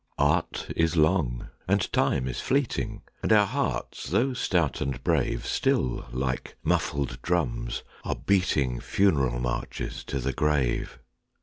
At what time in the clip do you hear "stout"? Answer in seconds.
4.33-4.81